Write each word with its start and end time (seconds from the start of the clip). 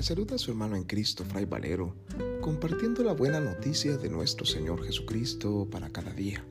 Saluda 0.00 0.36
a 0.36 0.38
su 0.38 0.50
hermano 0.50 0.76
en 0.76 0.84
Cristo, 0.84 1.26
Fray 1.26 1.44
Valero, 1.44 1.94
compartiendo 2.40 3.04
la 3.04 3.12
buena 3.12 3.38
noticia 3.38 3.98
de 3.98 4.08
nuestro 4.08 4.46
Señor 4.46 4.82
Jesucristo 4.82 5.68
para 5.70 5.90
cada 5.90 6.14
día. 6.14 6.42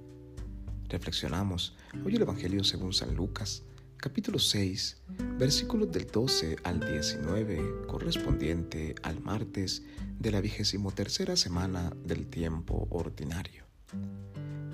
Reflexionamos 0.87 1.75
hoy 2.05 2.15
el 2.15 2.21
Evangelio 2.21 2.63
según 2.63 2.93
San 2.93 3.15
Lucas, 3.15 3.63
capítulo 3.97 4.37
6, 4.37 5.01
versículos 5.39 5.91
del 5.91 6.05
12 6.05 6.57
al 6.63 6.79
19, 6.79 7.87
correspondiente 7.87 8.93
al 9.01 9.19
martes 9.19 9.81
de 10.19 10.29
la 10.29 10.41
vigésimo 10.41 10.91
tercera 10.91 11.35
semana 11.35 11.91
del 12.05 12.27
tiempo 12.27 12.87
ordinario. 12.91 13.63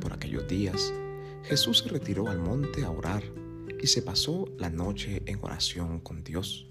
Por 0.02 0.12
aquellos 0.12 0.50
días, 0.50 0.94
Jesús 1.44 1.80
se 1.80 1.88
retiró 1.88 2.28
al 2.28 2.40
monte 2.40 2.84
a 2.84 2.92
orar 2.92 3.24
y 3.82 3.88
se 3.88 4.02
pasó 4.02 4.50
la 4.58 4.70
noche 4.70 5.24
en 5.28 5.40
oración 5.42 6.02
con 6.02 6.26
Dios. 6.26 6.68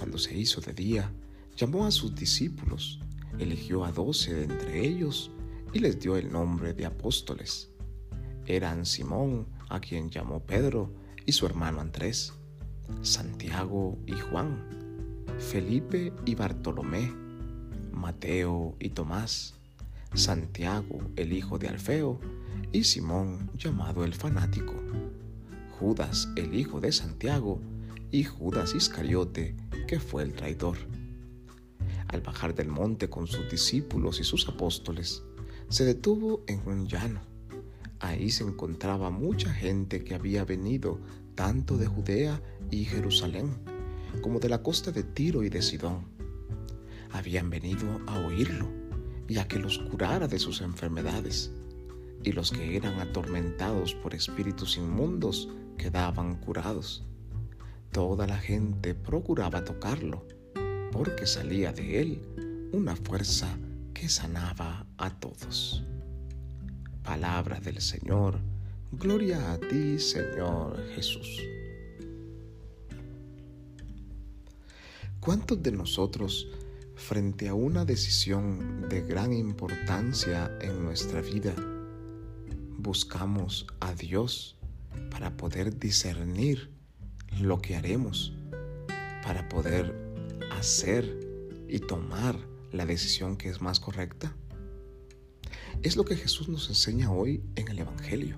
Cuando 0.00 0.16
se 0.16 0.34
hizo 0.34 0.62
de 0.62 0.72
día, 0.72 1.12
llamó 1.58 1.84
a 1.84 1.90
sus 1.90 2.14
discípulos, 2.14 3.00
eligió 3.38 3.84
a 3.84 3.92
doce 3.92 4.32
de 4.32 4.44
entre 4.44 4.82
ellos 4.82 5.30
y 5.74 5.78
les 5.80 6.00
dio 6.00 6.16
el 6.16 6.32
nombre 6.32 6.72
de 6.72 6.86
apóstoles. 6.86 7.68
Eran 8.46 8.86
Simón, 8.86 9.46
a 9.68 9.78
quien 9.78 10.08
llamó 10.08 10.40
Pedro, 10.40 10.90
y 11.26 11.32
su 11.32 11.44
hermano 11.44 11.82
Andrés, 11.82 12.32
Santiago 13.02 13.98
y 14.06 14.12
Juan, 14.12 14.64
Felipe 15.38 16.14
y 16.24 16.34
Bartolomé, 16.34 17.12
Mateo 17.92 18.76
y 18.80 18.88
Tomás, 18.88 19.56
Santiago 20.14 20.98
el 21.16 21.34
hijo 21.34 21.58
de 21.58 21.68
Alfeo, 21.68 22.18
y 22.72 22.84
Simón 22.84 23.50
llamado 23.54 24.06
el 24.06 24.14
fanático, 24.14 24.72
Judas 25.78 26.30
el 26.36 26.54
hijo 26.54 26.80
de 26.80 26.90
Santiago, 26.90 27.60
y 28.10 28.24
Judas 28.24 28.74
Iscariote, 28.74 29.54
que 29.90 29.98
fue 29.98 30.22
el 30.22 30.34
traidor. 30.34 30.76
Al 32.06 32.20
bajar 32.20 32.54
del 32.54 32.68
monte 32.68 33.10
con 33.10 33.26
sus 33.26 33.50
discípulos 33.50 34.20
y 34.20 34.24
sus 34.24 34.48
apóstoles, 34.48 35.24
se 35.68 35.84
detuvo 35.84 36.44
en 36.46 36.62
un 36.64 36.86
llano. 36.86 37.20
Ahí 37.98 38.30
se 38.30 38.44
encontraba 38.44 39.10
mucha 39.10 39.52
gente 39.52 40.04
que 40.04 40.14
había 40.14 40.44
venido 40.44 41.00
tanto 41.34 41.76
de 41.76 41.88
Judea 41.88 42.40
y 42.70 42.84
Jerusalén 42.84 43.50
como 44.22 44.38
de 44.38 44.48
la 44.48 44.62
costa 44.62 44.92
de 44.92 45.02
Tiro 45.02 45.42
y 45.42 45.48
de 45.48 45.60
Sidón. 45.60 46.04
Habían 47.10 47.50
venido 47.50 48.00
a 48.06 48.20
oírlo 48.20 48.68
y 49.26 49.38
a 49.38 49.48
que 49.48 49.58
los 49.58 49.80
curara 49.80 50.28
de 50.28 50.38
sus 50.38 50.60
enfermedades, 50.60 51.50
y 52.22 52.30
los 52.30 52.52
que 52.52 52.76
eran 52.76 53.00
atormentados 53.00 53.96
por 53.96 54.14
espíritus 54.14 54.76
inmundos 54.76 55.48
quedaban 55.76 56.36
curados. 56.36 57.04
Toda 57.92 58.28
la 58.28 58.38
gente 58.38 58.94
procuraba 58.94 59.64
tocarlo, 59.64 60.24
porque 60.92 61.26
salía 61.26 61.72
de 61.72 62.00
él 62.00 62.22
una 62.72 62.94
fuerza 62.94 63.48
que 63.92 64.08
sanaba 64.08 64.86
a 64.96 65.10
todos. 65.18 65.82
Palabra 67.02 67.58
del 67.58 67.80
Señor, 67.80 68.38
gloria 68.92 69.52
a 69.52 69.58
ti 69.58 69.98
Señor 69.98 70.80
Jesús. 70.94 71.42
¿Cuántos 75.18 75.60
de 75.60 75.72
nosotros, 75.72 76.46
frente 76.94 77.48
a 77.48 77.54
una 77.54 77.84
decisión 77.84 78.88
de 78.88 79.00
gran 79.00 79.32
importancia 79.32 80.56
en 80.60 80.84
nuestra 80.84 81.20
vida, 81.22 81.54
buscamos 82.78 83.66
a 83.80 83.92
Dios 83.94 84.56
para 85.10 85.36
poder 85.36 85.76
discernir 85.76 86.79
lo 87.40 87.60
que 87.60 87.76
haremos 87.76 88.32
para 89.22 89.48
poder 89.48 89.94
hacer 90.52 91.18
y 91.68 91.78
tomar 91.78 92.36
la 92.72 92.86
decisión 92.86 93.36
que 93.36 93.48
es 93.48 93.60
más 93.60 93.80
correcta? 93.80 94.34
Es 95.82 95.96
lo 95.96 96.04
que 96.04 96.16
Jesús 96.16 96.48
nos 96.48 96.68
enseña 96.68 97.10
hoy 97.10 97.42
en 97.56 97.68
el 97.68 97.78
Evangelio. 97.78 98.36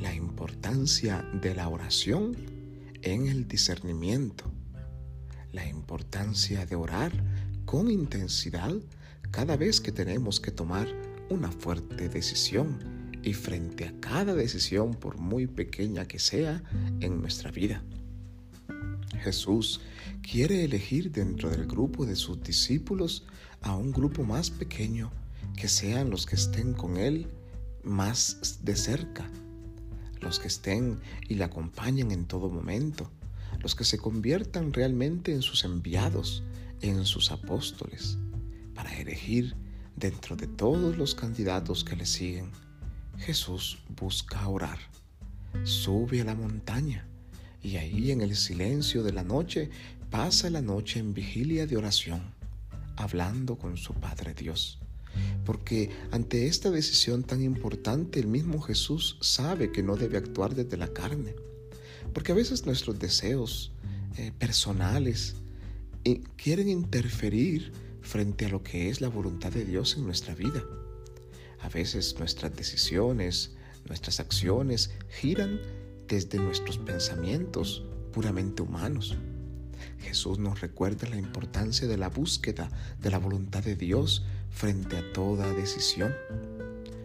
La 0.00 0.14
importancia 0.14 1.22
de 1.40 1.54
la 1.54 1.68
oración 1.68 2.36
en 3.02 3.26
el 3.28 3.46
discernimiento. 3.46 4.50
La 5.52 5.66
importancia 5.68 6.66
de 6.66 6.76
orar 6.76 7.12
con 7.64 7.90
intensidad 7.90 8.74
cada 9.30 9.56
vez 9.56 9.80
que 9.80 9.92
tenemos 9.92 10.40
que 10.40 10.50
tomar 10.50 10.88
una 11.30 11.50
fuerte 11.52 12.08
decisión 12.08 13.01
y 13.22 13.34
frente 13.34 13.86
a 13.86 14.00
cada 14.00 14.34
decisión, 14.34 14.94
por 14.94 15.18
muy 15.18 15.46
pequeña 15.46 16.06
que 16.06 16.18
sea, 16.18 16.62
en 17.00 17.20
nuestra 17.20 17.50
vida. 17.50 17.82
Jesús 19.22 19.80
quiere 20.22 20.64
elegir 20.64 21.12
dentro 21.12 21.50
del 21.50 21.66
grupo 21.66 22.04
de 22.04 22.16
sus 22.16 22.42
discípulos 22.42 23.24
a 23.60 23.76
un 23.76 23.92
grupo 23.92 24.24
más 24.24 24.50
pequeño 24.50 25.12
que 25.56 25.68
sean 25.68 26.10
los 26.10 26.26
que 26.26 26.34
estén 26.34 26.72
con 26.72 26.96
Él 26.96 27.28
más 27.84 28.60
de 28.62 28.74
cerca, 28.74 29.30
los 30.20 30.38
que 30.38 30.48
estén 30.48 31.00
y 31.28 31.34
le 31.34 31.44
acompañen 31.44 32.10
en 32.10 32.24
todo 32.26 32.48
momento, 32.48 33.10
los 33.60 33.74
que 33.74 33.84
se 33.84 33.98
conviertan 33.98 34.72
realmente 34.72 35.32
en 35.32 35.42
sus 35.42 35.64
enviados, 35.64 36.42
en 36.80 37.04
sus 37.04 37.30
apóstoles, 37.30 38.18
para 38.74 38.96
elegir 38.98 39.54
dentro 39.96 40.34
de 40.36 40.46
todos 40.48 40.96
los 40.96 41.14
candidatos 41.14 41.84
que 41.84 41.96
le 41.96 42.06
siguen 42.06 42.50
Jesús 43.18 43.78
busca 43.96 44.46
orar. 44.48 44.78
Sube 45.64 46.20
a 46.20 46.24
la 46.24 46.34
montaña 46.34 47.06
y 47.62 47.76
ahí 47.76 48.10
en 48.10 48.20
el 48.20 48.36
silencio 48.36 49.02
de 49.02 49.12
la 49.12 49.22
noche 49.22 49.70
pasa 50.10 50.50
la 50.50 50.62
noche 50.62 50.98
en 50.98 51.14
vigilia 51.14 51.66
de 51.66 51.76
oración, 51.76 52.34
hablando 52.96 53.56
con 53.56 53.76
su 53.76 53.94
Padre 53.94 54.34
Dios. 54.34 54.78
Porque 55.44 55.90
ante 56.10 56.46
esta 56.46 56.70
decisión 56.70 57.22
tan 57.22 57.42
importante 57.42 58.18
el 58.20 58.26
mismo 58.26 58.60
Jesús 58.60 59.18
sabe 59.20 59.70
que 59.70 59.82
no 59.82 59.96
debe 59.96 60.18
actuar 60.18 60.54
desde 60.54 60.76
la 60.76 60.88
carne. 60.88 61.34
Porque 62.12 62.32
a 62.32 62.34
veces 62.34 62.66
nuestros 62.66 62.98
deseos 62.98 63.72
eh, 64.16 64.32
personales 64.38 65.36
eh, 66.04 66.20
quieren 66.36 66.68
interferir 66.68 67.72
frente 68.00 68.46
a 68.46 68.48
lo 68.48 68.62
que 68.62 68.88
es 68.88 69.00
la 69.00 69.08
voluntad 69.08 69.52
de 69.52 69.64
Dios 69.64 69.96
en 69.96 70.04
nuestra 70.04 70.34
vida. 70.34 70.62
A 71.62 71.68
veces 71.68 72.18
nuestras 72.18 72.54
decisiones, 72.56 73.52
nuestras 73.86 74.18
acciones 74.18 74.90
giran 75.08 75.60
desde 76.08 76.38
nuestros 76.38 76.76
pensamientos 76.78 77.84
puramente 78.12 78.62
humanos. 78.62 79.16
Jesús 80.00 80.38
nos 80.38 80.60
recuerda 80.60 81.08
la 81.08 81.16
importancia 81.16 81.86
de 81.86 81.96
la 81.96 82.08
búsqueda 82.08 82.68
de 83.00 83.10
la 83.10 83.18
voluntad 83.18 83.62
de 83.62 83.76
Dios 83.76 84.24
frente 84.50 84.96
a 84.96 85.12
toda 85.12 85.52
decisión. 85.54 86.12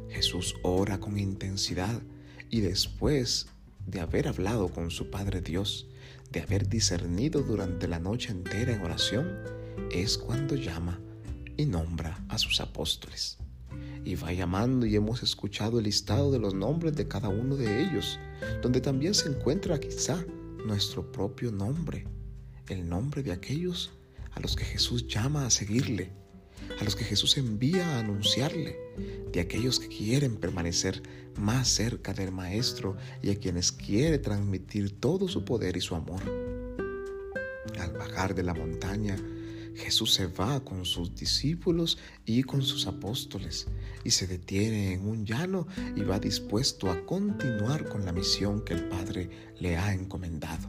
Jesús 0.10 0.56
ora 0.64 1.00
con 1.00 1.20
intensidad 1.20 2.02
y 2.50 2.62
después 2.62 3.48
de 3.86 4.00
haber 4.00 4.28
hablado 4.28 4.70
con 4.70 4.90
su 4.90 5.12
Padre 5.12 5.42
Dios, 5.42 5.88
de 6.32 6.42
haber 6.42 6.68
discernido 6.68 7.44
durante 7.44 7.88
la 7.88 8.00
noche 8.00 8.32
entera 8.32 8.74
en 8.74 8.82
oración, 8.82 9.38
es 9.92 10.18
cuando 10.18 10.56
llama 10.56 11.00
y 11.56 11.66
nombra 11.66 12.26
a 12.28 12.40
sus 12.40 12.60
apóstoles 12.60 13.38
y 14.08 14.16
va 14.16 14.32
llamando 14.32 14.86
y 14.86 14.96
hemos 14.96 15.22
escuchado 15.22 15.80
el 15.80 15.84
listado 15.84 16.32
de 16.32 16.40
los 16.40 16.54
nombres 16.54 16.96
de 16.96 17.10
cada 17.10 17.28
uno 17.28 17.58
de 17.58 17.82
ellos, 17.82 18.18
donde 18.62 18.80
también 18.80 19.14
se 19.14 19.28
encuentra 19.28 19.82
quizá 19.82 20.26
nuestro 20.66 21.12
propio 21.12 21.52
nombre, 21.52 22.08
el 22.70 22.88
nombre 22.88 23.22
de 23.22 23.34
aquellos 23.34 23.92
a 24.32 24.40
los 24.40 24.56
que 24.56 24.64
Jesús 24.64 25.08
llama 25.08 25.46
a 25.46 25.50
seguirle, 25.50 26.14
a 26.80 26.86
los 26.86 26.96
que 26.96 27.04
Jesús 27.04 27.38
envía 27.38 27.86
a 27.86 28.00
anunciarle, 28.00 28.78
de 29.34 29.42
aquellos 29.42 29.78
que 29.78 29.90
quieren 29.90 30.38
permanecer 30.38 31.04
más 31.38 31.68
cerca 31.68 32.14
del 32.14 32.32
Maestro 32.32 32.96
y 33.22 33.32
a 33.32 33.36
quienes 33.36 33.74
quiere 33.74 34.20
transmitir 34.20 35.02
todo 35.02 35.28
su 35.28 35.44
poder 35.44 35.76
y 35.76 35.82
su 35.82 35.96
amor. 35.96 36.22
Al 37.78 37.92
bajar 37.92 38.36
de 38.36 38.44
la 38.44 38.54
montaña, 38.54 39.18
Jesús 39.78 40.14
se 40.14 40.28
va 40.28 40.60
con 40.64 40.86
sus 40.86 41.16
discípulos 41.16 41.98
y 42.26 42.44
con 42.44 42.64
sus 42.64 42.88
apóstoles 42.88 43.68
y 44.04 44.12
se 44.12 44.26
detiene 44.26 44.94
en 44.94 45.08
un 45.08 45.26
llano 45.26 45.68
y 45.96 46.02
va 46.02 46.20
dispuesto 46.20 46.90
a 46.90 47.06
continuar 47.06 47.88
con 47.88 48.04
la 48.04 48.12
misión 48.12 48.66
que 48.66 48.74
el 48.74 48.90
Padre 48.90 49.30
le 49.60 49.78
ha 49.78 49.94
encomendado. 49.94 50.68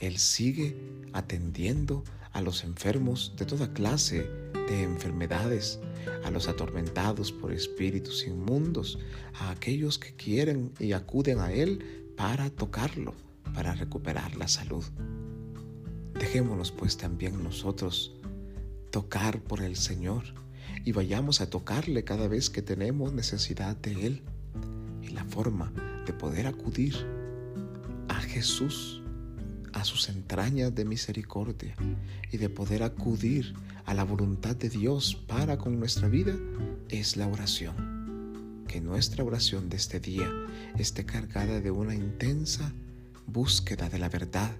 Él 0.00 0.18
sigue 0.18 0.76
atendiendo 1.12 2.04
a 2.32 2.42
los 2.42 2.64
enfermos 2.64 3.32
de 3.36 3.46
toda 3.46 3.72
clase 3.72 4.28
de 4.68 4.82
enfermedades, 4.82 5.78
a 6.24 6.30
los 6.30 6.48
atormentados 6.48 7.32
por 7.32 7.52
espíritus 7.52 8.26
inmundos, 8.26 8.98
a 9.34 9.50
aquellos 9.50 9.98
que 9.98 10.14
quieren 10.16 10.72
y 10.78 10.92
acuden 10.92 11.38
a 11.38 11.52
Él 11.52 12.12
para 12.16 12.50
tocarlo, 12.50 13.14
para 13.54 13.74
recuperar 13.74 14.36
la 14.36 14.48
salud. 14.48 14.84
Dejémonos 16.18 16.72
pues 16.72 16.96
también 16.96 17.42
nosotros 17.42 18.14
tocar 18.90 19.40
por 19.40 19.60
el 19.60 19.76
Señor 19.76 20.24
y 20.84 20.92
vayamos 20.92 21.40
a 21.40 21.50
tocarle 21.50 22.04
cada 22.04 22.28
vez 22.28 22.48
que 22.48 22.62
tenemos 22.62 23.12
necesidad 23.12 23.76
de 23.76 24.06
Él. 24.06 24.22
Y 25.02 25.08
la 25.08 25.24
forma 25.24 25.72
de 26.06 26.12
poder 26.12 26.46
acudir 26.46 26.94
a 28.08 28.14
Jesús, 28.14 29.02
a 29.72 29.84
sus 29.84 30.08
entrañas 30.08 30.74
de 30.74 30.84
misericordia 30.84 31.76
y 32.32 32.38
de 32.38 32.48
poder 32.48 32.82
acudir 32.82 33.54
a 33.84 33.94
la 33.94 34.04
voluntad 34.04 34.56
de 34.56 34.68
Dios 34.68 35.14
para 35.14 35.58
con 35.58 35.78
nuestra 35.78 36.08
vida 36.08 36.34
es 36.88 37.16
la 37.16 37.26
oración. 37.28 38.64
Que 38.66 38.80
nuestra 38.80 39.22
oración 39.22 39.68
de 39.68 39.76
este 39.76 40.00
día 40.00 40.30
esté 40.78 41.04
cargada 41.04 41.60
de 41.60 41.70
una 41.70 41.94
intensa 41.94 42.72
búsqueda 43.26 43.88
de 43.88 43.98
la 43.98 44.08
verdad, 44.08 44.56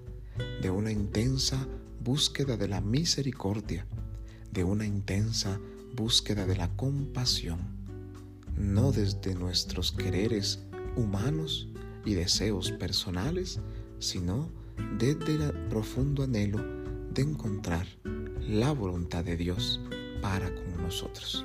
de 0.61 0.71
una 0.71 0.91
intensa 0.91 1.67
búsqueda 2.01 2.57
de 2.57 2.69
la 2.69 2.81
misericordia, 2.81 3.87
de 4.53 4.65
una 4.65 4.87
intensa 4.87 5.61
búsqueda 5.95 6.47
de 6.47 6.57
la 6.57 6.69
compasión, 6.77 7.59
no 8.57 8.93
desde 8.93 9.35
nuestros 9.35 9.93
quereres 9.93 10.63
humanos 10.97 11.69
y 12.05 12.15
deseos 12.15 12.71
personales, 12.73 13.61
sino 13.99 14.51
desde 14.99 15.35
el 15.35 15.53
profundo 15.69 16.23
anhelo 16.23 16.65
de 17.13 17.23
encontrar 17.23 17.87
la 18.49 18.73
voluntad 18.73 19.25
de 19.25 19.37
Dios 19.37 19.81
para 20.21 20.55
con 20.55 20.83
nosotros. 20.83 21.45